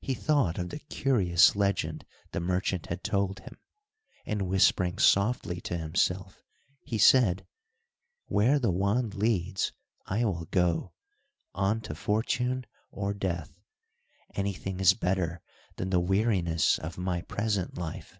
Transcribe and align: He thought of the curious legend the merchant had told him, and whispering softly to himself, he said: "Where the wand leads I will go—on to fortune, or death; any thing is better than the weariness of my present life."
He 0.00 0.14
thought 0.14 0.58
of 0.58 0.70
the 0.70 0.80
curious 0.80 1.54
legend 1.54 2.04
the 2.32 2.40
merchant 2.40 2.86
had 2.86 3.04
told 3.04 3.38
him, 3.38 3.60
and 4.26 4.48
whispering 4.48 4.98
softly 4.98 5.60
to 5.60 5.78
himself, 5.78 6.42
he 6.82 6.98
said: 6.98 7.46
"Where 8.26 8.58
the 8.58 8.72
wand 8.72 9.14
leads 9.14 9.70
I 10.04 10.24
will 10.24 10.46
go—on 10.46 11.80
to 11.82 11.94
fortune, 11.94 12.66
or 12.90 13.14
death; 13.14 13.62
any 14.34 14.52
thing 14.52 14.80
is 14.80 14.94
better 14.94 15.40
than 15.76 15.90
the 15.90 16.00
weariness 16.00 16.80
of 16.80 16.98
my 16.98 17.20
present 17.22 17.78
life." 17.78 18.18